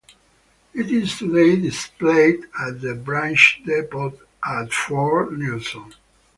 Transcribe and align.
It 0.73 0.89
is 0.89 1.19
today 1.19 1.57
displayed 1.57 2.45
at 2.59 2.81
the 2.81 2.95
branch 2.95 3.61
depot 3.63 4.17
at 4.43 4.73
Fort 4.73 5.31
Nelson. 5.37 5.93